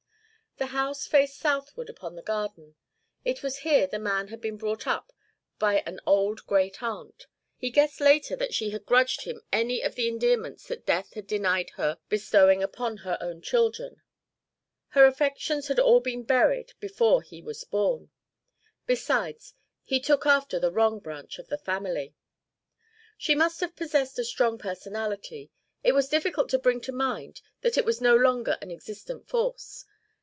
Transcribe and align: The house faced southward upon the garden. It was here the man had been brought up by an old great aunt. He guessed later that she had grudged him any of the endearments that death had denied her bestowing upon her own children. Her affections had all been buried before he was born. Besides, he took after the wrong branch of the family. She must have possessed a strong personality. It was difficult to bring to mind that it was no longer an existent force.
The 0.57 0.67
house 0.67 1.07
faced 1.07 1.39
southward 1.39 1.89
upon 1.89 2.13
the 2.15 2.21
garden. 2.21 2.75
It 3.25 3.41
was 3.41 3.59
here 3.59 3.87
the 3.87 3.97
man 3.97 4.27
had 4.27 4.39
been 4.39 4.57
brought 4.57 4.85
up 4.85 5.11
by 5.57 5.79
an 5.87 5.99
old 6.05 6.45
great 6.45 6.83
aunt. 6.83 7.25
He 7.57 7.71
guessed 7.71 7.99
later 7.99 8.35
that 8.35 8.53
she 8.53 8.69
had 8.69 8.85
grudged 8.85 9.21
him 9.23 9.41
any 9.51 9.81
of 9.81 9.95
the 9.95 10.07
endearments 10.07 10.67
that 10.67 10.85
death 10.85 11.13
had 11.15 11.25
denied 11.25 11.71
her 11.77 11.97
bestowing 12.09 12.61
upon 12.61 12.97
her 12.97 13.17
own 13.19 13.41
children. 13.41 14.03
Her 14.89 15.05
affections 15.07 15.67
had 15.67 15.79
all 15.79 15.99
been 15.99 16.21
buried 16.21 16.73
before 16.79 17.23
he 17.23 17.41
was 17.41 17.63
born. 17.63 18.11
Besides, 18.85 19.55
he 19.83 19.99
took 19.99 20.27
after 20.27 20.59
the 20.59 20.71
wrong 20.71 20.99
branch 20.99 21.39
of 21.39 21.47
the 21.47 21.57
family. 21.57 22.13
She 23.17 23.33
must 23.33 23.61
have 23.61 23.75
possessed 23.75 24.19
a 24.19 24.23
strong 24.23 24.59
personality. 24.59 25.49
It 25.83 25.93
was 25.93 26.07
difficult 26.07 26.49
to 26.49 26.59
bring 26.59 26.81
to 26.81 26.91
mind 26.91 27.41
that 27.61 27.79
it 27.79 27.85
was 27.85 27.99
no 27.99 28.15
longer 28.15 28.59
an 28.61 28.69
existent 28.69 29.27
force. 29.27 29.85